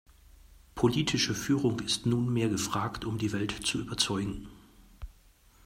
[0.73, 4.47] Politische Führung ist nunmehr gefragt, um die Welt zu überzeugen.